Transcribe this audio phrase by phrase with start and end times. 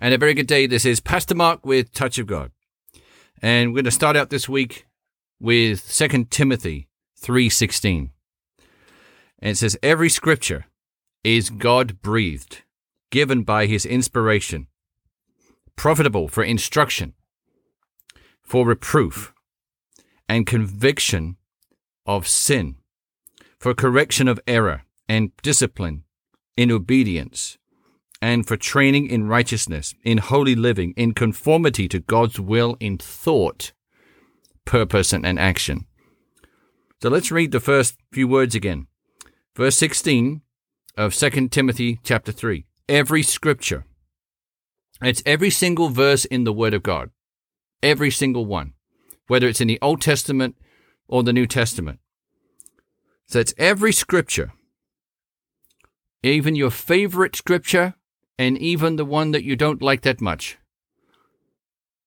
[0.00, 0.66] and a very good day.
[0.66, 2.50] This is Pastor Mark with Touch of God.
[3.42, 4.86] And we're going to start out this week
[5.38, 6.88] with 2 Timothy
[7.22, 8.10] 3:16.
[9.38, 10.66] And it says every scripture
[11.22, 12.62] is God breathed,
[13.10, 14.68] given by his inspiration,
[15.76, 17.12] profitable for instruction,
[18.42, 19.34] for reproof,
[20.28, 21.36] and conviction
[22.06, 22.76] of sin,
[23.58, 26.04] for correction of error, and discipline
[26.56, 27.58] in obedience,
[28.22, 33.72] and for training in righteousness, in holy living, in conformity to God's will in thought,
[34.64, 35.86] purpose, and, action.
[37.02, 38.86] So let's read the first few words again.
[39.56, 40.42] Verse 16
[40.96, 42.66] of 2 Timothy chapter 3.
[42.88, 43.84] Every scripture.
[45.00, 47.10] It's every single verse in the Word of God.
[47.82, 48.74] Every single one.
[49.28, 50.56] Whether it's in the Old Testament
[51.08, 52.00] or the New Testament.
[53.26, 54.52] So it's every scripture.
[56.22, 57.94] Even your favorite scripture
[58.40, 60.56] and even the one that you don't like that much.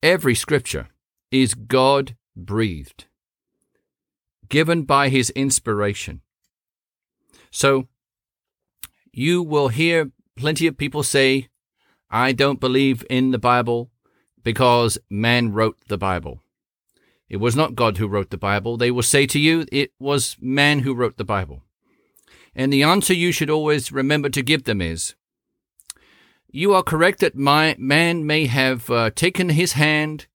[0.02, 0.88] Every scripture
[1.30, 3.06] is God breathed,
[4.50, 6.22] given by his inspiration.
[7.52, 7.88] So
[9.12, 11.50] you will hear plenty of people say,
[12.10, 13.92] I don't believe in the Bible
[14.44, 16.42] because man wrote the Bible.
[17.30, 18.76] It was not God who wrote the Bible.
[18.76, 21.62] They will say to you, it was man who wrote the Bible.
[22.56, 25.14] And the answer you should always remember to give them is,
[26.56, 30.28] you are correct that my man may have uh, taken his hand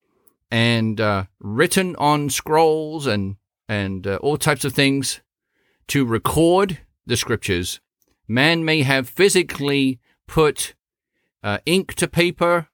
[0.50, 3.36] and uh, written on scrolls and
[3.68, 5.20] and uh, all types of things
[5.86, 7.80] to record the scriptures.
[8.26, 10.74] Man may have physically put
[11.44, 12.68] uh, ink to paper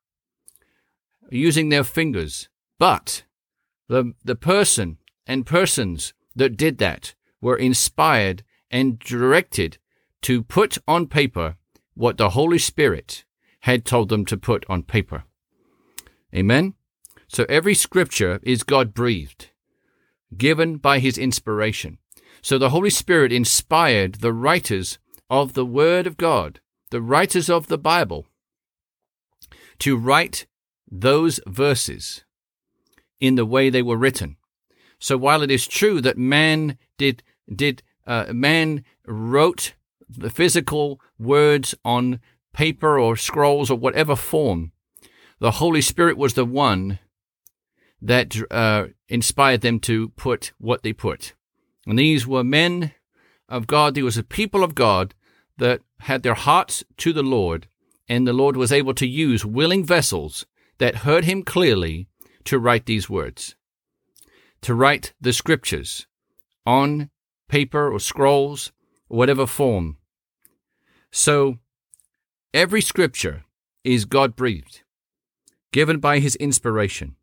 [1.31, 2.49] using their fingers,
[2.79, 3.25] but
[3.89, 9.77] the the person and persons that did that were inspired and directed
[10.23, 11.57] to put on paper
[11.93, 13.25] what the Holy Spirit
[13.65, 15.25] had told them to put on paper.
[16.35, 16.75] Amen?
[17.29, 19.53] So every scripture is God breathed,
[20.37, 21.97] given by his inspiration.
[22.43, 24.99] So the Holy Spirit inspired the writers
[25.31, 26.61] of the Word of God,
[26.91, 28.27] the writers of the Bible,
[29.79, 30.45] to write
[30.91, 32.23] those verses
[33.19, 34.37] in the way they were written.
[34.99, 39.73] So while it is true that man did did uh, man wrote
[40.07, 42.21] the physical words on
[42.55, 44.73] paper or scrolls or whatever form,
[45.39, 46.99] the Holy Spirit was the one
[48.01, 51.35] that uh, inspired them to put what they put.
[51.87, 52.93] And these were men
[53.49, 53.95] of God.
[53.95, 55.15] There was a people of God
[55.59, 57.69] that had their hearts to the Lord,
[58.09, 60.47] and the Lord was able to use willing vessels
[60.79, 62.09] that heard him clearly
[62.45, 63.55] to write these words,
[64.61, 66.07] to write the scriptures
[66.67, 67.11] on
[67.49, 68.73] paper or scrolls,
[69.09, 69.97] or whatever form.
[71.11, 71.59] So
[72.55, 73.43] Every scripture
[73.83, 74.83] is God breathed,
[75.73, 77.17] given by his inspiration.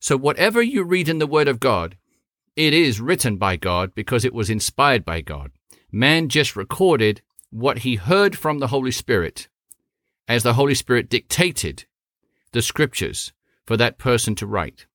[0.00, 1.98] So, whatever you read in the Word of God,
[2.56, 5.50] it is written by God because it was inspired by God.
[5.92, 9.48] Man just recorded what he heard from the Holy Spirit
[10.26, 11.84] as the Holy Spirit dictated
[12.52, 13.34] the scriptures
[13.66, 14.86] for that person to write.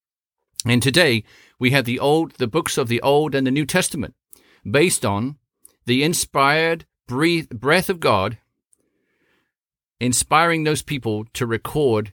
[0.65, 1.23] And today
[1.59, 4.15] we have the old, the books of the Old and the New Testament
[4.65, 5.37] based on
[5.85, 8.39] the inspired breath, of God
[10.01, 12.11] inspiring those people to record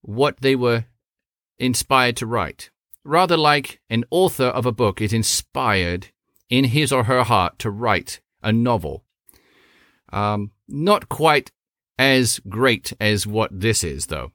[0.00, 0.86] what they were
[1.58, 2.70] inspired to write.
[3.04, 6.08] Rather like an author of a book is inspired
[6.48, 9.04] in his or her heart to write a novel.
[10.10, 11.52] Um, not quite
[11.98, 14.32] as great as what this is, though,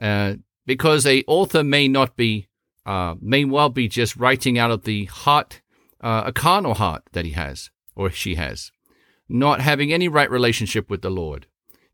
[0.00, 0.34] uh,
[0.66, 2.48] because a author may not be,
[2.84, 5.62] uh, may well be just writing out of the heart,
[6.02, 8.70] uh, a carnal heart that he has or she has,
[9.30, 11.46] not having any right relationship with the Lord.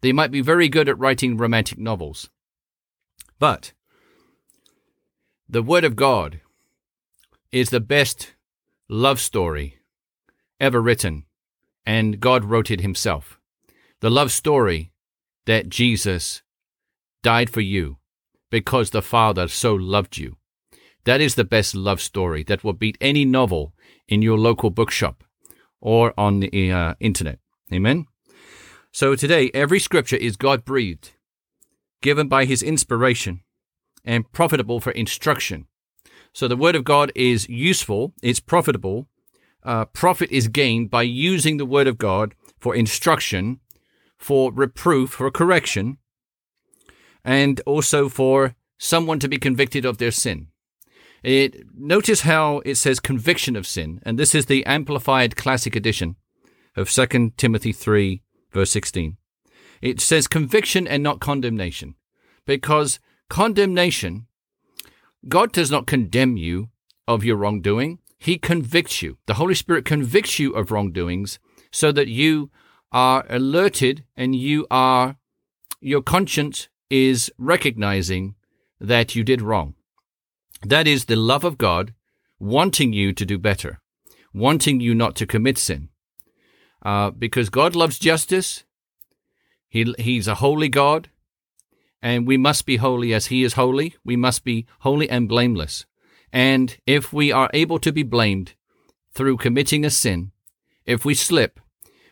[0.05, 2.29] They might be very good at writing romantic novels.
[3.39, 3.73] But
[5.49, 6.43] the Word of God
[7.51, 8.35] is the best
[8.87, 9.79] love story
[10.61, 11.25] ever written,
[11.87, 13.41] and God wrote it himself.
[14.01, 14.93] The love story
[15.47, 16.43] that Jesus
[17.23, 17.97] died for you
[18.51, 20.37] because the Father so loved you.
[21.05, 23.73] That is the best love story that will beat any novel
[24.07, 25.25] in your local bookshop
[25.81, 27.39] or on the uh, internet.
[27.73, 28.07] Amen.
[28.95, 31.11] So today, every scripture is God breathed,
[32.01, 33.41] given by his inspiration,
[34.05, 35.67] and profitable for instruction.
[36.33, 39.09] So the word of God is useful, it's profitable.
[39.65, 43.59] Uh, profit is gained by using the word of God for instruction,
[44.17, 45.99] for reproof, for correction,
[47.25, 50.47] and also for someone to be convicted of their sin.
[51.25, 56.15] It, notice how it says conviction of sin, and this is the amplified classic edition
[56.77, 58.24] of 2 Timothy 3
[58.55, 59.17] Verse 16.
[59.83, 61.97] It says conviction and not condemnation.
[62.47, 64.27] Because condemnation,
[65.29, 66.71] God does not condemn you
[67.09, 67.99] of your wrongdoing.
[68.19, 69.19] He convicts you.
[69.27, 71.39] The Holy Spirit convicts you of wrongdoings
[71.73, 72.51] so that you
[72.93, 75.17] are alerted and you are,
[75.81, 78.37] your conscience is recognizing
[78.81, 79.75] that you did wrong.
[80.63, 81.93] That is the love of God
[82.39, 83.81] wanting you to do better,
[84.33, 85.89] wanting you not to commit sin.
[86.85, 88.65] Uh, because God loves justice.
[89.69, 91.09] He, he's a holy God,
[92.03, 93.97] and we must be holy as He is holy.
[94.05, 95.87] We must be holy and blameless.
[96.33, 98.55] And if we are able to be blamed
[99.13, 100.33] through committing a sin,
[100.85, 101.61] if we slip,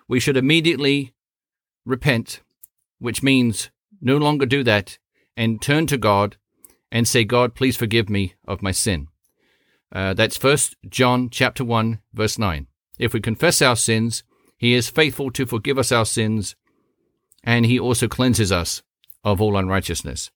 [0.09, 1.13] we should immediately
[1.85, 2.41] repent,
[2.99, 3.71] which means
[4.01, 4.99] no longer do that
[5.37, 6.37] and turn to God
[6.91, 9.09] and say, God, please forgive me of my sin.
[9.91, 12.67] Uh, that's First John chapter 1, verse 9.
[12.99, 14.23] If we confess our sins,
[14.63, 16.55] he is faithful to forgive us our sins,
[17.43, 18.81] and he also cleanses us
[19.25, 20.31] of all unrighteousness.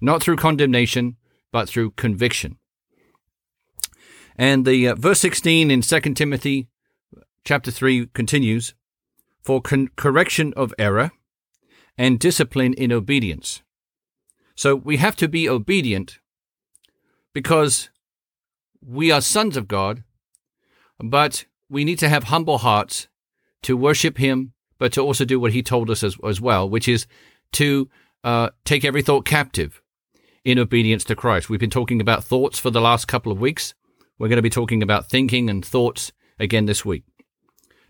[0.00, 1.16] Not through condemnation,
[1.50, 2.58] but through conviction.
[4.36, 6.68] And the uh, verse 16 in 2 Timothy
[7.44, 8.74] chapter 3 continues,
[9.42, 11.10] for con- correction of error
[11.98, 13.62] and discipline in obedience.
[14.54, 16.20] So we have to be obedient
[17.34, 17.90] because
[18.80, 20.04] we are sons of God,
[21.00, 23.08] but we need to have humble hearts
[23.62, 26.88] to worship Him, but to also do what He told us as, as well, which
[26.88, 27.06] is
[27.52, 27.88] to
[28.24, 29.82] uh, take every thought captive
[30.44, 31.48] in obedience to Christ.
[31.48, 33.74] We've been talking about thoughts for the last couple of weeks.
[34.18, 37.04] We're going to be talking about thinking and thoughts again this week.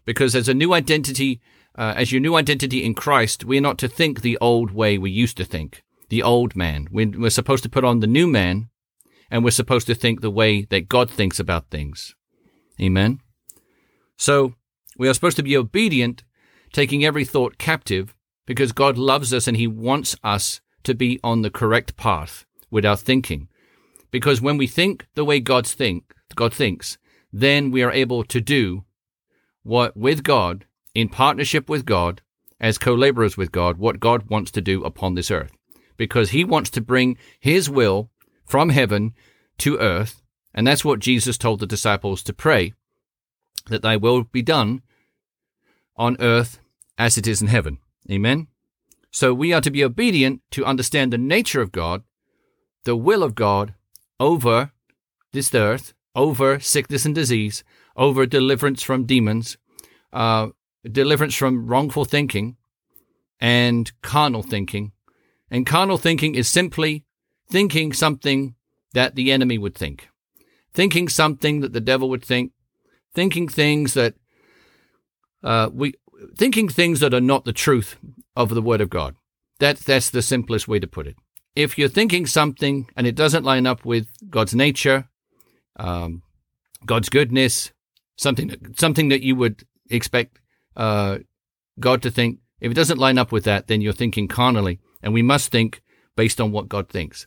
[0.05, 1.41] Because as a new identity,
[1.77, 5.11] uh, as your new identity in Christ, we're not to think the old way we
[5.11, 6.89] used to think, the old man.
[6.91, 8.69] We're, we're supposed to put on the new man
[9.31, 12.15] and we're supposed to think the way that God thinks about things.
[12.81, 13.21] Amen.
[14.17, 14.55] So
[15.03, 16.23] we are supposed to be obedient,
[16.73, 18.15] taking every thought captive,
[18.47, 22.87] because God loves us and He wants us to be on the correct path with
[22.87, 23.49] our thinking.
[24.13, 26.99] Because when we think the way God's think, God thinks,
[27.33, 28.85] then we are able to do
[29.65, 32.23] what with God, in partnership with God,
[32.61, 35.51] as co-laborers with God, what God wants to do upon this earth.
[35.97, 38.09] Because He wants to bring His will
[38.47, 39.15] from heaven
[39.59, 40.23] to earth.
[40.55, 42.73] And that's what Jesus told the disciples to pray
[43.67, 44.83] that thy will be done
[46.03, 46.59] on earth
[46.99, 47.79] as it is in heaven.
[48.11, 48.49] Amen.
[49.13, 52.03] So we are to be obedient to understand the nature of God,
[52.83, 53.75] the will of God
[54.19, 54.73] over
[55.33, 57.63] this earth, over sickness and disease,
[57.97, 59.57] over deliverance from demons,
[60.13, 60.49] uh,
[60.91, 62.57] deliverance from wrongful thinking
[63.39, 64.91] and carnal thinking.
[65.53, 67.05] And carnal thinking is simply
[67.49, 68.57] thinking something
[68.93, 70.09] that the enemy would think,
[70.75, 72.51] thinking something that the devil would think,
[73.15, 74.15] thinking things that
[75.43, 75.94] uh, we
[76.37, 77.97] thinking things that are not the truth
[78.37, 79.17] of the Word of God.
[79.59, 81.17] That that's the simplest way to put it.
[81.55, 85.09] If you're thinking something and it doesn't line up with God's nature,
[85.77, 86.23] um,
[86.87, 87.73] God's goodness,
[88.17, 90.41] something that, something that you would expect
[90.77, 91.19] uh,
[91.79, 95.12] God to think, if it doesn't line up with that, then you're thinking carnally, and
[95.12, 95.83] we must think
[96.17, 97.27] based on what God thinks.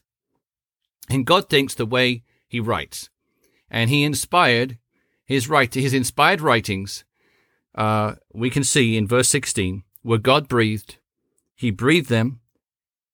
[1.09, 3.09] And God thinks the way he writes.
[3.69, 4.77] And he inspired
[5.25, 7.03] his right his inspired writings,
[7.75, 10.97] uh, we can see in verse 16, where God breathed.
[11.55, 12.39] He breathed them,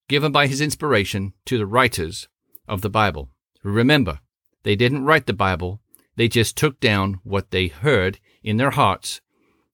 [0.08, 2.28] given by his inspiration to the writers
[2.68, 3.30] of the Bible.
[3.64, 4.20] Remember,
[4.64, 5.82] they didn't write the Bible,
[6.16, 9.22] they just took down what they heard in their hearts,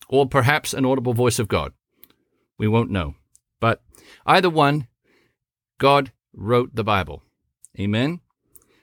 [0.08, 1.74] or perhaps an audible voice of God.
[2.58, 3.16] We won't know.
[3.60, 3.82] But
[4.26, 4.88] either one,
[5.80, 7.24] God wrote the Bible.
[7.80, 8.22] Amen.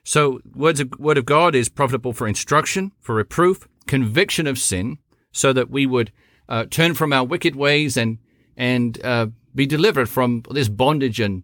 [0.04, 4.98] So, words of, word of God is profitable for instruction, for reproof, conviction of sin,
[5.34, 6.10] so that we would
[6.48, 8.18] uh, turn from our wicked ways and
[8.56, 11.42] and uh, be delivered from this bondage and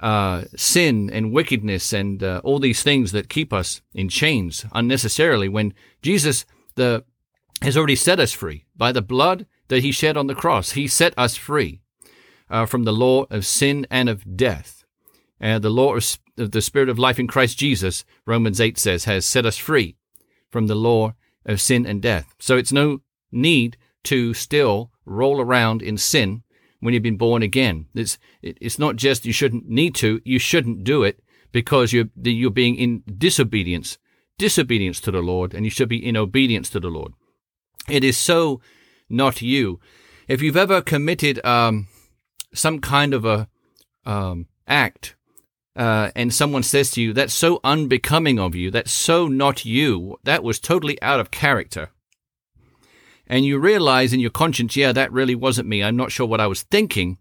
[0.00, 5.48] uh, sin and wickedness and uh, all these things that keep us in chains unnecessarily.
[5.48, 6.46] When Jesus
[6.76, 7.04] the
[7.60, 10.86] has already set us free by the blood that He shed on the cross, He
[10.86, 11.80] set us free
[12.48, 14.84] uh, from the law of sin and of death.
[15.40, 19.26] And the law of the Spirit of life in Christ Jesus, Romans 8 says, has
[19.26, 19.96] set us free
[20.50, 22.34] from the law of sin and death.
[22.38, 26.42] So it's no need to still roll around in sin
[26.80, 27.86] when you've been born again.
[27.94, 31.20] It's, it's not just you shouldn't need to, you shouldn't do it
[31.52, 33.98] because you're, you're being in disobedience,
[34.38, 37.12] disobedience to the Lord, and you should be in obedience to the Lord.
[37.88, 38.60] It is so
[39.08, 39.80] not you.
[40.28, 41.88] If you've ever committed um,
[42.54, 43.48] some kind of a
[44.04, 45.16] um, act
[45.74, 50.18] uh, and someone says to you, that's so unbecoming of you, that's so not you,
[50.24, 51.90] that was totally out of character.
[53.28, 55.84] And you realize in your conscience, yeah, that really wasn't me.
[55.84, 57.18] I'm not sure what I was thinking.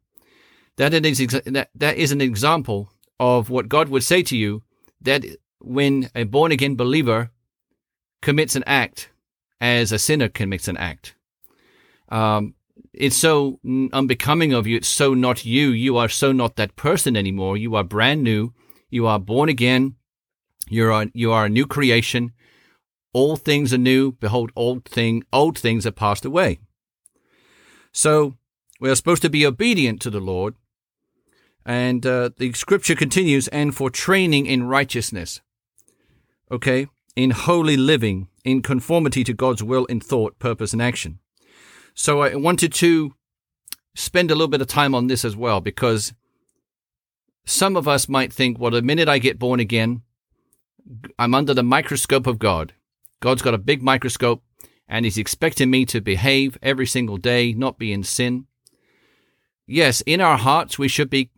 [0.77, 4.63] that is, that, that is an example of what God would say to you
[5.01, 5.25] that
[5.59, 7.31] when a born again believer
[8.21, 9.09] commits an act
[9.59, 11.15] as a sinner commits an act.
[12.09, 12.55] Um,
[12.93, 13.59] it's so
[13.93, 14.77] unbecoming of you.
[14.77, 15.69] It's so not you.
[15.69, 17.57] You are so not that person anymore.
[17.57, 18.53] You are brand new.
[18.89, 19.95] You are born again.
[20.69, 22.31] You are you are a new creation.
[23.13, 24.11] All things are new.
[24.11, 26.59] Behold, old thing old things are passed away.
[27.91, 28.35] So
[28.79, 30.55] we are supposed to be obedient to the Lord.
[31.65, 35.41] And uh, the scripture continues, and for training in righteousness.
[36.49, 41.19] Okay, in holy living, in conformity to God's will in thought, purpose, and action.
[41.93, 43.15] So I wanted to
[43.95, 46.13] spend a little bit of time on this as well, because
[47.45, 50.03] some of us might think, well, the minute I get born again,
[51.19, 52.73] I'm under the microscope of God.
[53.19, 54.43] God's got a big microscope,
[54.87, 58.45] and He's expecting me to behave every single day, not be in sin.
[59.65, 61.31] Yes, in our hearts, we should be,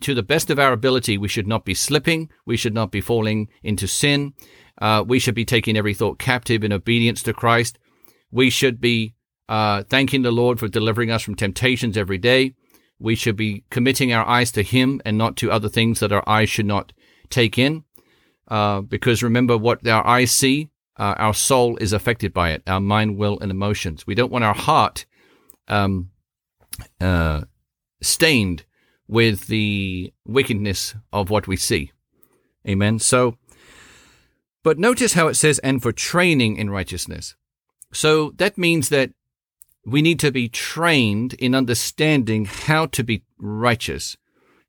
[0.00, 2.30] to the best of our ability, we should not be slipping.
[2.44, 4.34] We should not be falling into sin.
[4.80, 7.78] Uh, we should be taking every thought captive in obedience to Christ.
[8.30, 9.14] We should be
[9.48, 12.54] uh, thanking the Lord for delivering us from temptations every day.
[12.98, 16.28] We should be committing our eyes to Him and not to other things that our
[16.28, 16.92] eyes should not
[17.30, 17.84] take in.
[18.46, 22.80] Uh, because remember, what our eyes see, uh, our soul is affected by it, our
[22.80, 24.06] mind, will, and emotions.
[24.06, 25.06] We don't want our heart
[25.68, 26.10] um,
[27.00, 27.42] uh,
[28.02, 28.64] stained
[29.06, 31.92] with the wickedness of what we see.
[32.66, 32.98] Amen.
[32.98, 33.36] So,
[34.62, 37.34] but notice how it says, and for training in righteousness.
[37.92, 39.10] So that means that
[39.86, 44.16] we need to be trained in understanding how to be righteous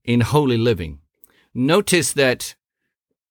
[0.06, 1.00] in holy living.
[1.54, 2.56] Notice that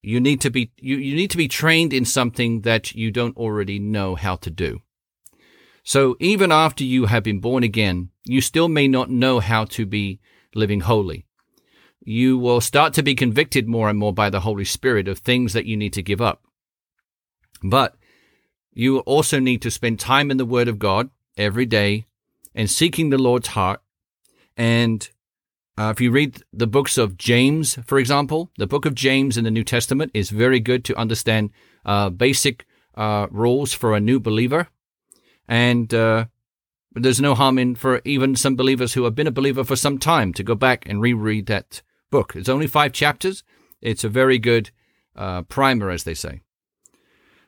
[0.01, 3.37] you need to be you, you need to be trained in something that you don't
[3.37, 4.81] already know how to do.
[5.83, 9.85] So even after you have been born again, you still may not know how to
[9.85, 10.19] be
[10.53, 11.25] living holy.
[12.01, 15.53] You will start to be convicted more and more by the Holy Spirit of things
[15.53, 16.43] that you need to give up.
[17.63, 17.95] But
[18.73, 22.05] you also need to spend time in the Word of God every day
[22.55, 23.81] and seeking the Lord's heart.
[24.55, 25.09] And
[25.79, 29.45] uh, if you read the books of James, for example, the book of James in
[29.45, 31.51] the New Testament is very good to understand
[31.85, 34.67] uh, basic uh, rules for a new believer.
[35.47, 36.25] And uh,
[36.93, 39.97] there's no harm in for even some believers who have been a believer for some
[39.97, 41.81] time to go back and reread that
[42.11, 42.35] book.
[42.35, 43.43] It's only five chapters.
[43.81, 44.71] It's a very good
[45.15, 46.41] uh, primer, as they say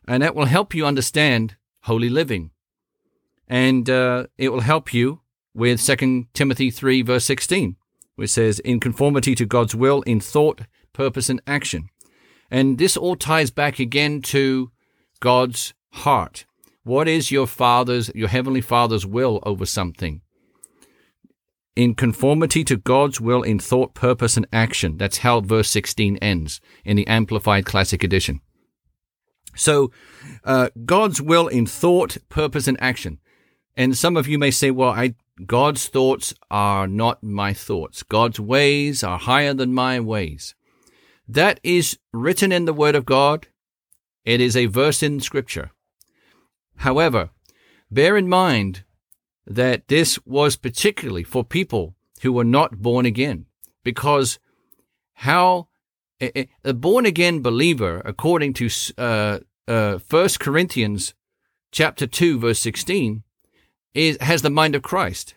[0.07, 2.51] and that will help you understand holy living.
[3.47, 5.21] And uh, it will help you
[5.53, 7.75] with 2 Timothy 3, verse 16,
[8.21, 10.61] which says, In conformity to God's will in thought,
[10.93, 11.89] purpose, and action.
[12.51, 14.71] And this all ties back again to
[15.19, 16.45] God's heart.
[16.83, 20.21] What is your Father's, your Heavenly Father's will over something?
[21.75, 24.97] In conformity to God's will in thought, purpose, and action.
[24.97, 28.39] That's how verse 16 ends in the Amplified Classic Edition.
[29.55, 29.91] So,
[30.43, 33.17] uh, God's will in thought, purpose, and action.
[33.75, 38.03] And some of you may say, well, I, God's thoughts are not my thoughts.
[38.03, 40.55] God's ways are higher than my ways.
[41.27, 43.47] That is written in the Word of God.
[44.25, 45.71] It is a verse in Scripture.
[46.77, 47.29] However,
[47.89, 48.83] bear in mind
[49.45, 53.45] that this was particularly for people who were not born again,
[53.83, 54.39] because
[55.13, 55.69] how
[56.19, 61.13] a born again believer, according to uh, uh, 1 Corinthians
[61.71, 63.23] chapter 2, verse 16,
[63.93, 65.35] is, has the mind of Christ.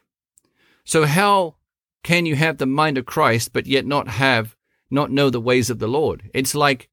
[0.84, 1.56] So how
[2.02, 4.56] can you have the mind of Christ, but yet not have,
[4.90, 6.30] not know the ways of the Lord?
[6.34, 6.88] It's like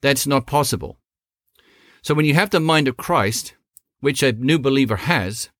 [0.00, 0.98] that's not possible.
[2.02, 3.54] So when you have the mind of Christ,
[4.00, 5.50] which a new believer has,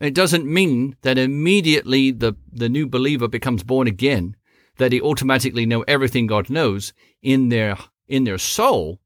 [0.00, 4.36] it doesn't mean that immediately the, the new believer becomes born again
[4.76, 9.00] that he automatically know everything God knows in their in their soul.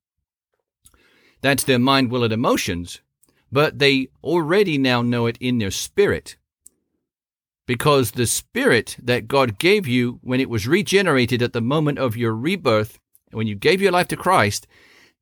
[1.40, 3.00] That's their mind, will, and emotions,
[3.52, 6.36] but they already now know it in their spirit.
[7.66, 12.16] Because the spirit that God gave you when it was regenerated at the moment of
[12.16, 12.98] your rebirth,
[13.30, 14.66] when you gave your life to Christ,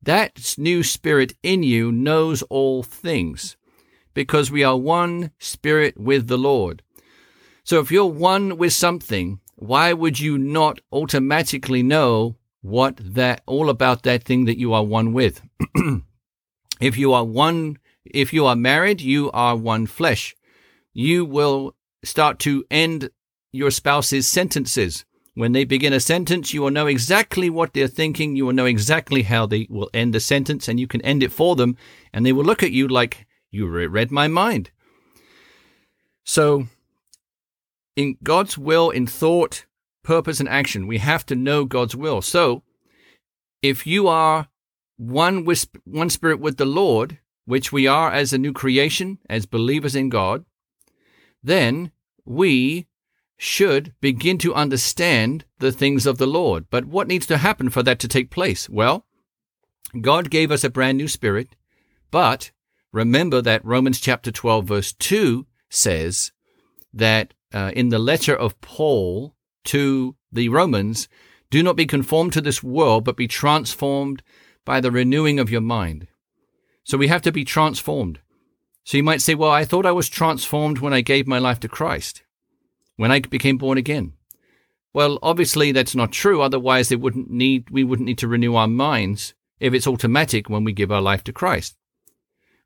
[0.01, 3.55] that new spirit in you knows all things.
[4.13, 6.81] Because we are one spirit with the Lord.
[7.63, 13.69] So if you're one with something, why would you not automatically know what that all
[13.69, 15.41] about that thing that you are one with?
[16.81, 20.35] if you are one, if you are married, you are one flesh.
[20.93, 23.09] You will start to end
[23.51, 25.05] your spouse's sentences.
[25.35, 28.35] When they begin a sentence, you will know exactly what they're thinking.
[28.35, 31.31] You will know exactly how they will end the sentence, and you can end it
[31.31, 31.77] for them.
[32.11, 34.71] And they will look at you like you read my mind.
[36.25, 36.67] So
[37.99, 39.65] in God's will in thought,
[40.03, 40.87] purpose, and action.
[40.87, 42.21] We have to know God's will.
[42.21, 42.63] So,
[43.61, 44.47] if you are
[44.97, 49.47] one with one spirit with the Lord, which we are as a new creation, as
[49.47, 50.45] believers in God,
[51.41, 51.91] then
[52.23, 52.85] we
[53.37, 56.67] should begin to understand the things of the Lord.
[56.69, 58.69] But what needs to happen for that to take place?
[58.69, 59.07] Well,
[59.99, 61.55] God gave us a brand new spirit,
[62.11, 62.51] but
[62.91, 66.31] remember that Romans chapter 12 verse 2 says
[66.93, 71.09] that uh, in the letter of Paul to the Romans,
[71.49, 74.21] do not be conformed to this world, but be transformed
[74.65, 76.05] by the renewing of your mind.
[76.89, 78.19] So we have to be transformed.
[78.83, 81.59] So you might say, well, I thought I was transformed when I gave my life
[81.59, 82.23] to Christ,
[82.95, 84.13] when I became born again.
[84.91, 86.41] Well, obviously that's not true.
[86.41, 90.63] Otherwise, they wouldn't need, we wouldn't need to renew our minds if it's automatic when
[90.63, 91.77] we give our life to Christ.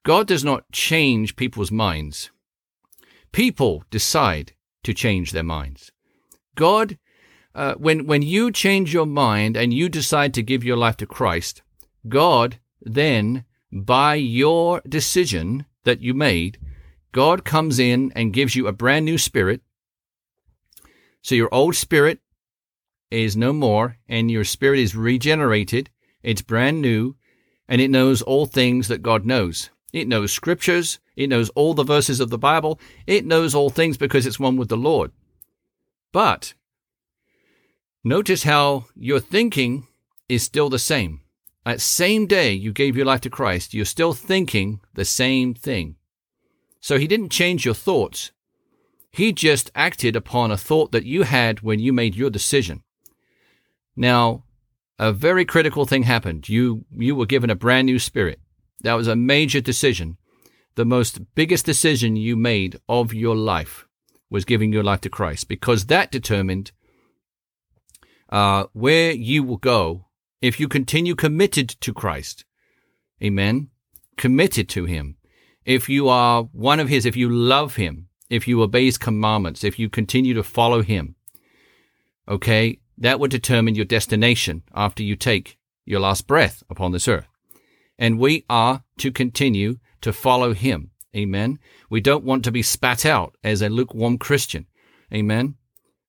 [0.03, 2.31] God does not change people's minds.
[3.33, 4.53] People decide
[4.83, 5.91] to change their minds.
[6.55, 6.97] God,
[7.53, 11.05] uh, when, when you change your mind and you decide to give your life to
[11.05, 11.61] Christ,
[12.07, 16.59] God then, by your decision that you made,
[17.11, 19.61] God comes in and gives you a brand new spirit.
[21.21, 22.19] So your old spirit
[23.09, 25.89] is no more and your spirit is regenerated.
[26.21, 27.15] It's brand new
[27.67, 29.69] and it knows all things that God knows.
[29.91, 30.99] It knows scriptures.
[31.15, 32.79] It knows all the verses of the Bible.
[33.07, 35.11] It knows all things because it's one with the Lord.
[36.11, 36.53] But
[38.03, 39.87] notice how your thinking
[40.29, 41.22] is still the same.
[41.65, 45.95] That same day you gave your life to Christ, you're still thinking the same thing.
[46.79, 48.31] So he didn't change your thoughts.
[49.11, 52.83] He just acted upon a thought that you had when you made your decision.
[53.95, 54.43] Now,
[54.99, 56.49] a very critical thing happened.
[56.49, 58.39] You, you were given a brand new spirit.
[58.81, 60.17] That was a major decision.
[60.75, 63.87] The most biggest decision you made of your life
[64.29, 66.71] was giving your life to Christ because that determined
[68.29, 70.07] uh, where you will go
[70.43, 72.43] if you continue committed to Christ.
[73.23, 73.69] Amen.
[74.17, 75.15] Committed to Him.
[75.63, 79.63] If you are one of His, if you love Him, if you obey His commandments,
[79.63, 81.15] if you continue to follow Him,
[82.27, 87.27] okay, that would determine your destination after you take your last breath upon this earth.
[87.97, 90.91] And we are to continue to follow Him.
[91.15, 91.57] Amen.
[91.89, 94.65] We don't want to be spat out as a lukewarm Christian.
[95.13, 95.55] Amen.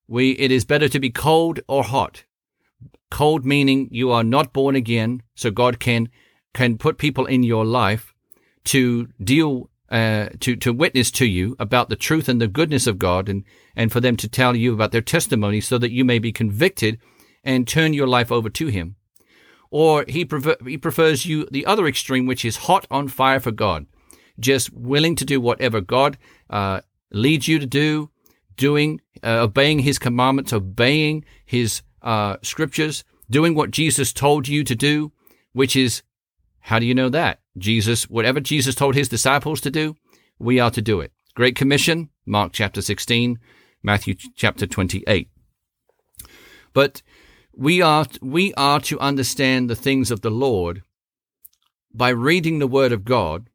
[0.09, 2.25] We, it is better to be cold or hot.
[3.15, 6.09] Cold meaning you are not born again, so God can
[6.53, 8.13] can put people in your life
[8.65, 12.99] to deal uh, to to witness to you about the truth and the goodness of
[12.99, 13.45] God, and
[13.77, 16.99] and for them to tell you about their testimony, so that you may be convicted
[17.45, 18.97] and turn your life over to Him.
[19.71, 23.53] Or he prefer, he prefers you the other extreme, which is hot on fire for
[23.53, 23.87] God,
[24.41, 26.19] just willing to do whatever God
[26.51, 26.81] uh,
[27.13, 28.11] leads you to do,
[28.57, 34.77] doing uh, obeying His commandments, obeying His uh, scriptures, doing what Jesus told you to
[34.77, 35.11] do,
[35.53, 36.03] which is,
[36.61, 37.41] how do you know that?
[37.59, 39.97] Jesus, whatever Jesus told his disciples to do,
[40.39, 41.13] we are to do it.
[41.35, 43.39] Great Commission, Mark chapter 16,
[43.83, 45.29] Matthew chapter 28.
[46.73, 47.03] But
[47.57, 50.83] we are, we are to understand the things of the Lord
[51.93, 53.49] by reading the Word of God,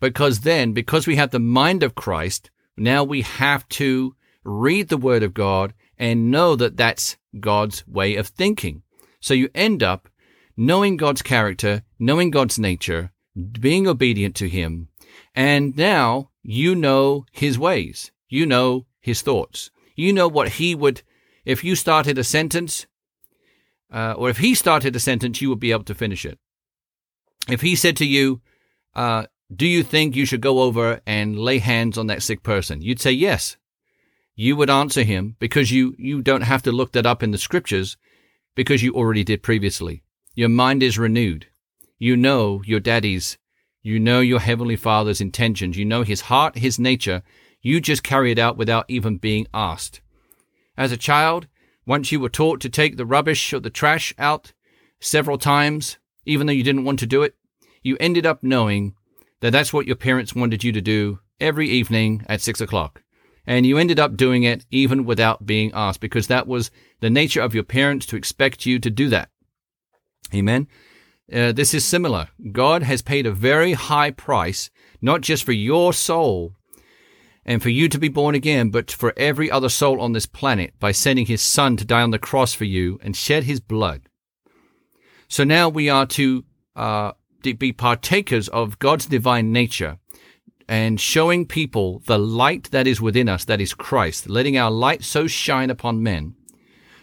[0.00, 4.96] because then, because we have the mind of Christ, now we have to read the
[4.96, 8.82] Word of God and know that that's God's way of thinking.
[9.20, 10.08] So you end up
[10.56, 13.12] knowing God's character, knowing God's nature,
[13.60, 14.88] being obedient to Him,
[15.34, 18.10] and now you know His ways.
[18.28, 19.70] You know His thoughts.
[19.94, 21.02] You know what He would,
[21.44, 22.86] if you started a sentence,
[23.92, 26.38] uh, or if He started a sentence, you would be able to finish it.
[27.48, 28.40] If He said to you,
[28.94, 32.82] uh, do you think you should go over and lay hands on that sick person?
[32.82, 33.56] You'd say yes
[34.40, 37.36] you would answer him because you, you don't have to look that up in the
[37.36, 37.98] scriptures
[38.54, 40.02] because you already did previously.
[40.34, 41.48] Your mind is renewed.
[41.98, 43.36] You know your daddy's,
[43.82, 45.76] you know your heavenly father's intentions.
[45.76, 47.22] You know his heart, his nature.
[47.60, 50.00] You just carry it out without even being asked.
[50.74, 51.46] As a child,
[51.84, 54.54] once you were taught to take the rubbish or the trash out
[55.00, 57.34] several times, even though you didn't want to do it,
[57.82, 58.94] you ended up knowing
[59.40, 63.02] that that's what your parents wanted you to do every evening at six o'clock
[63.50, 67.40] and you ended up doing it even without being asked because that was the nature
[67.40, 69.28] of your parents to expect you to do that.
[70.32, 70.68] Amen.
[71.32, 72.28] Uh, this is similar.
[72.52, 74.70] God has paid a very high price,
[75.02, 76.54] not just for your soul
[77.44, 80.72] and for you to be born again, but for every other soul on this planet
[80.78, 84.02] by sending his son to die on the cross for you and shed his blood.
[85.26, 86.44] So now we are to
[86.76, 89.98] uh, be partakers of God's divine nature
[90.70, 95.04] and showing people the light that is within us, that is Christ, letting our light
[95.04, 96.34] so shine upon men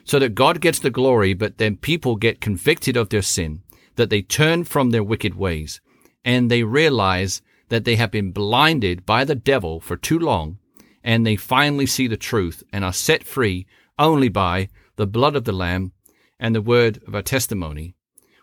[0.08, 3.62] so that God gets the glory, but then people get convicted of their sin,
[3.98, 5.82] that they turn from their wicked ways,
[6.24, 10.60] and they realize that they have been blinded by the devil for too long,
[11.04, 13.68] and they finally see the truth and are set free
[14.00, 15.92] only by the blood of the Lamb
[16.40, 17.94] and the word of our testimony.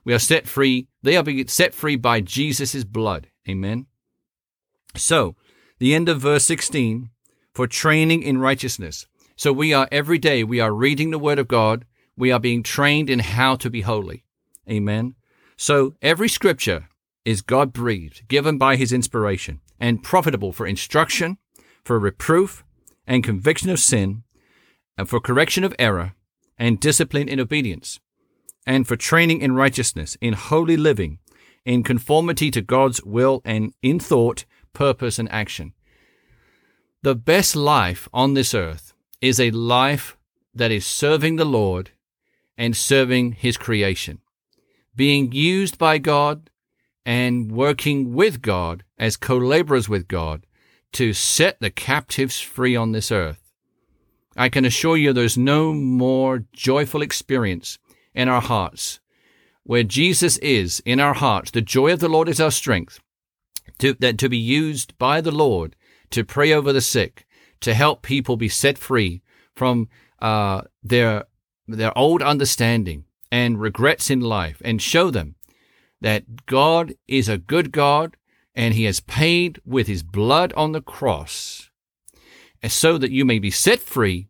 [0.04, 0.88] We are set free.
[1.02, 3.28] They are set free by Jesus' blood.
[3.48, 3.86] Amen.
[4.96, 5.36] So,
[5.78, 7.10] the end of verse 16
[7.54, 9.06] for training in righteousness.
[9.36, 11.84] So we are every day, we are reading the word of God.
[12.16, 14.24] We are being trained in how to be holy.
[14.68, 15.14] Amen.
[15.56, 16.88] So every scripture
[17.24, 21.38] is God breathed, given by his inspiration, and profitable for instruction,
[21.84, 22.64] for reproof,
[23.06, 24.22] and conviction of sin,
[24.96, 26.14] and for correction of error,
[26.56, 27.98] and discipline in obedience,
[28.66, 31.18] and for training in righteousness, in holy living,
[31.64, 34.44] in conformity to God's will, and in thought,
[34.74, 35.72] purpose, and action.
[37.02, 40.16] The best life on this earth is a life
[40.54, 41.90] that is serving the Lord
[42.56, 44.20] and serving his creation,
[44.94, 46.50] being used by God
[47.04, 50.46] and working with God as co laborers with God
[50.92, 53.52] to set the captives free on this earth.
[54.36, 57.78] I can assure you there's no more joyful experience
[58.14, 59.00] in our hearts.
[59.64, 63.00] Where Jesus is in our hearts, the joy of the Lord is our strength.
[63.78, 65.74] To, that to be used by the Lord
[66.10, 67.26] to pray over the sick,
[67.60, 69.22] to help people be set free
[69.54, 69.88] from
[70.20, 71.24] uh, their
[71.66, 75.34] their old understanding and regrets in life, and show them
[76.00, 78.16] that God is a good God
[78.54, 81.70] and He has paid with His blood on the cross,
[82.62, 84.28] and so that you may be set free,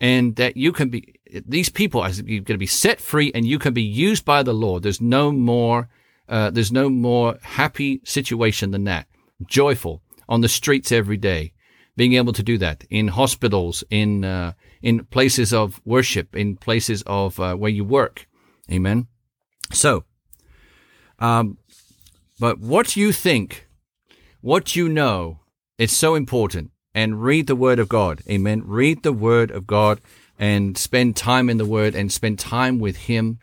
[0.00, 1.14] and that you can be
[1.46, 4.54] these people are going to be set free, and you can be used by the
[4.54, 4.82] Lord.
[4.82, 5.88] There's no more.
[6.28, 9.06] Uh, there's no more happy situation than that.
[9.46, 11.52] Joyful on the streets every day,
[11.96, 17.02] being able to do that in hospitals, in uh, in places of worship, in places
[17.06, 18.26] of uh, where you work.
[18.70, 19.06] Amen.
[19.72, 20.04] So,
[21.18, 21.58] um,
[22.38, 23.68] but what you think,
[24.40, 25.40] what you know,
[25.78, 26.70] it's so important.
[26.94, 28.22] And read the Word of God.
[28.28, 28.62] Amen.
[28.64, 30.00] Read the Word of God
[30.36, 33.38] and spend time in the Word and spend time with Him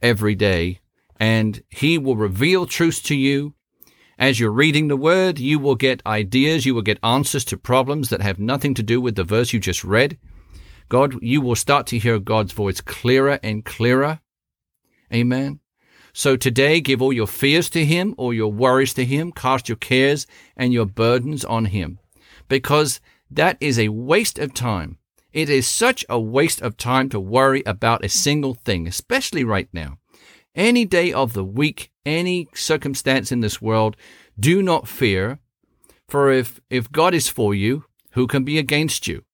[0.00, 0.78] every day.
[1.18, 3.54] And He will reveal truths to you.
[4.18, 8.08] As you're reading the word, you will get ideas, you will get answers to problems
[8.10, 10.18] that have nothing to do with the verse you just read.
[10.88, 14.20] God, you will start to hear God's voice clearer and clearer.
[15.12, 15.60] Amen.
[16.12, 19.76] So today, give all your fears to Him, all your worries to Him, cast your
[19.76, 21.98] cares and your burdens on Him,
[22.48, 24.98] because that is a waste of time.
[25.32, 29.68] It is such a waste of time to worry about a single thing, especially right
[29.72, 29.96] now.
[30.54, 33.96] Any day of the week, any circumstance in this world,
[34.38, 35.38] do not fear.
[36.08, 39.24] For if, if God is for you, who can be against you?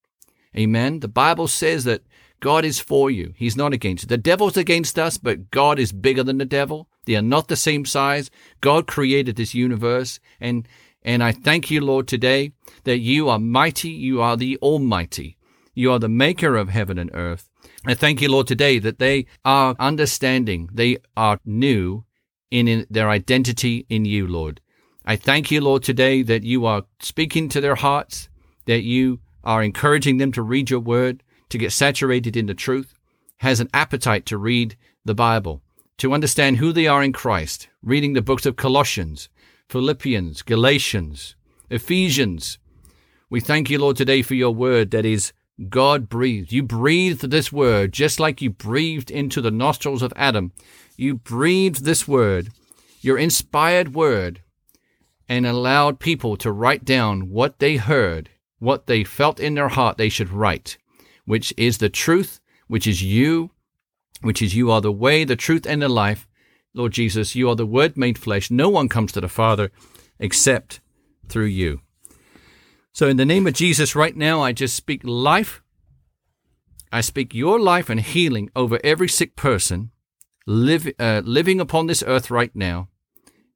[0.56, 1.00] Amen.
[1.00, 2.02] The Bible says that
[2.40, 3.32] God is for you.
[3.36, 4.08] He's not against you.
[4.08, 6.88] The devil's against us, but God is bigger than the devil.
[7.04, 8.30] They are not the same size.
[8.60, 10.20] God created this universe.
[10.40, 10.68] And,
[11.02, 12.52] and I thank you, Lord, today
[12.84, 13.90] that you are mighty.
[13.90, 15.36] You are the Almighty.
[15.74, 17.50] You are the maker of heaven and earth.
[17.86, 22.04] I thank you, Lord, today that they are understanding, they are new
[22.50, 24.60] in, in their identity in you, Lord.
[25.04, 28.28] I thank you, Lord, today that you are speaking to their hearts,
[28.66, 32.94] that you are encouraging them to read your word, to get saturated in the truth,
[33.38, 35.62] has an appetite to read the Bible,
[35.98, 39.28] to understand who they are in Christ, reading the books of Colossians,
[39.68, 41.36] Philippians, Galatians,
[41.70, 42.58] Ephesians.
[43.30, 45.32] We thank you, Lord, today for your word that is
[45.68, 46.52] God breathed.
[46.52, 50.52] You breathed this word just like you breathed into the nostrils of Adam.
[50.96, 52.50] You breathed this word,
[53.00, 54.40] your inspired word,
[55.28, 59.96] and allowed people to write down what they heard, what they felt in their heart
[59.96, 60.78] they should write,
[61.24, 63.50] which is the truth, which is you,
[64.22, 66.26] which is you are the way, the truth, and the life.
[66.74, 68.50] Lord Jesus, you are the word made flesh.
[68.50, 69.70] No one comes to the Father
[70.18, 70.80] except
[71.28, 71.80] through you.
[72.92, 75.62] So, in the name of Jesus, right now, I just speak life.
[76.90, 79.90] I speak your life and healing over every sick person
[80.46, 82.88] live, uh, living upon this earth right now,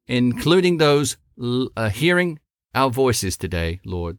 [0.07, 2.39] including those uh, hearing
[2.75, 4.17] our voices today, Lord.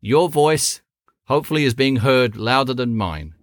[0.00, 0.82] Your voice,
[1.24, 3.34] hopefully, is being heard louder than mine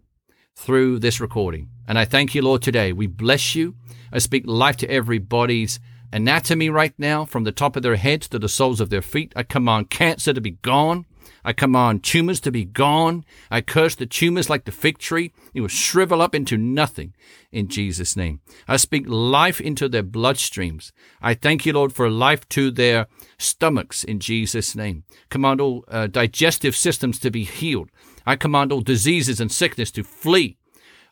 [0.55, 1.69] through this recording.
[1.87, 2.93] And I thank you, Lord, today.
[2.93, 3.75] We bless you.
[4.11, 5.79] I speak life to everybody's
[6.13, 9.33] anatomy right now, from the top of their heads to the soles of their feet.
[9.35, 11.05] I command cancer to be gone.
[11.43, 13.25] I command tumors to be gone.
[13.51, 15.33] I curse the tumors like the fig tree.
[15.53, 17.13] It will shrivel up into nothing
[17.51, 18.39] in Jesus' name.
[18.67, 20.91] I speak life into their bloodstreams.
[21.21, 25.03] I thank you, Lord, for life to their stomachs in Jesus' name.
[25.29, 27.89] Command all uh, digestive systems to be healed.
[28.25, 30.57] I command all diseases and sickness to flee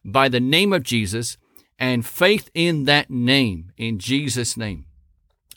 [0.05, 1.37] by the name of Jesus
[1.77, 4.85] and faith in that name in Jesus' name.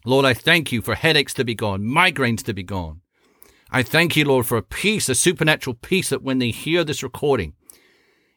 [0.05, 3.01] Lord, I thank you for headaches to be gone, migraines to be gone.
[3.71, 7.03] I thank you, Lord, for a peace, a supernatural peace that when they hear this
[7.03, 7.55] recording,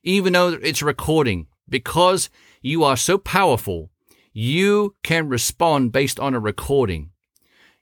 [0.02, 2.30] even though it's a recording, because
[2.62, 3.92] you are so powerful,
[4.32, 7.12] you can respond based on a recording.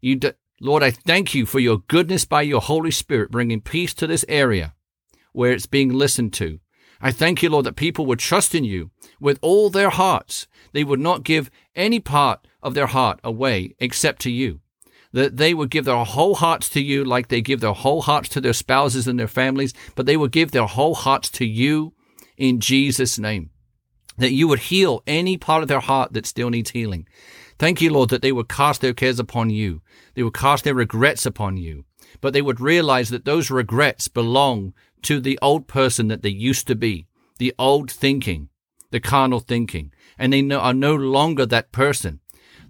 [0.02, 0.20] You,
[0.60, 4.26] Lord, I thank you for your goodness by your Holy Spirit bringing peace to this
[4.28, 4.74] area
[5.32, 6.60] where it's being listened to.
[7.06, 8.90] I thank you, Lord, that people would trust in you
[9.20, 10.48] with all their hearts.
[10.72, 14.62] They would not give any part of their heart away except to you.
[15.12, 18.28] That they would give their whole hearts to you like they give their whole hearts
[18.30, 21.94] to their spouses and their families, but they would give their whole hearts to you
[22.38, 23.52] in Jesus' name.
[24.18, 27.08] That you would heal any part of their heart that still needs healing.
[27.60, 29.84] Thank you, Lord, that they would cast their cares upon you.
[30.16, 31.86] They would cast their regrets upon you.
[32.20, 34.74] But they would realize that those regrets belong
[35.06, 38.50] to the old person that they used to be, the old thinking,
[38.92, 42.20] the carnal thinking, and they are no longer that person.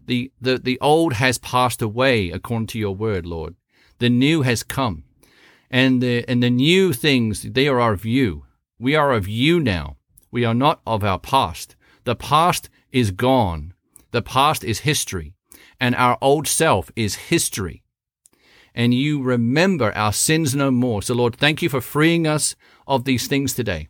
[0.06, 3.56] The, the, the old has passed away according to your word, Lord.
[4.00, 5.04] The new has come.
[5.72, 8.46] And the, and the new things, they are of you.
[8.78, 9.98] We are of you now.
[10.30, 11.76] We are not of our past.
[12.04, 13.74] The past is gone.
[14.12, 15.34] The past is history.
[15.80, 17.84] And our old self is history.
[18.76, 21.02] And you remember our sins no more.
[21.02, 23.88] So, Lord, thank you for freeing us of these things today.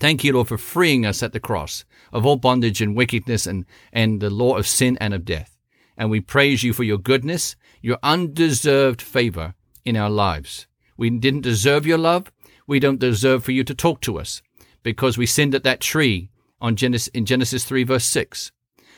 [0.00, 3.64] Thank you, Lord, for freeing us at the cross of all bondage and wickedness and,
[3.92, 5.56] and the law of sin and of death.
[5.96, 9.54] And we praise you for your goodness, your undeserved favor
[9.84, 10.66] in our lives.
[10.96, 12.32] We didn't deserve your love.
[12.66, 14.42] We don't deserve for you to talk to us
[14.82, 16.30] because we sinned at that tree
[16.60, 18.50] on Genesis, in Genesis 3 verse 6.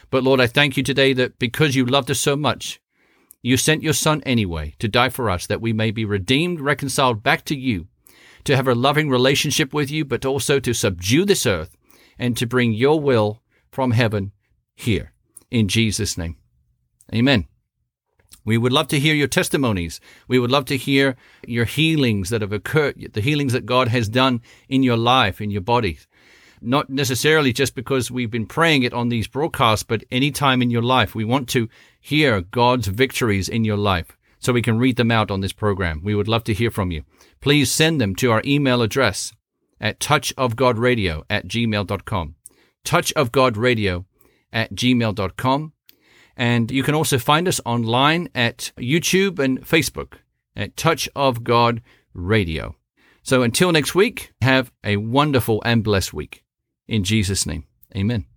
[0.09, 2.81] But Lord, I thank you today that because you loved us so much,
[3.47, 7.23] you sent your son anyway to die for us that we may be redeemed, reconciled
[7.23, 7.87] back to you
[8.43, 11.77] to have a loving relationship with you, but also to subdue this earth
[12.19, 14.33] and to bring your will from heaven
[14.75, 15.13] here.
[15.49, 16.37] In Jesus' name.
[17.15, 17.47] Amen.
[18.45, 20.01] We would love to hear your testimonies.
[20.27, 21.15] We would love to hear
[21.47, 25.53] your healings that have occurred, the healings that God has done in your life, in
[25.53, 26.01] your body.
[26.61, 30.71] Not necessarily just because we've been praying it on these broadcasts, but any time in
[30.71, 31.15] your life.
[31.15, 31.69] We want to
[32.07, 36.01] hear God's victories in your life so we can read them out on this program.
[36.05, 37.03] We would love to hear from you
[37.40, 39.33] please send them to our email address
[39.81, 42.35] at touchofgodradio at gmail.com.
[42.85, 44.05] Touchofgodradio
[44.53, 45.73] at gmail.com.
[46.37, 50.14] And you can also find us online at YouTube and Facebook
[50.55, 52.75] at Touch of God Radio.
[53.23, 56.45] So until next week, have a wonderful and blessed week.
[56.87, 57.64] In Jesus' name,
[57.97, 58.36] amen.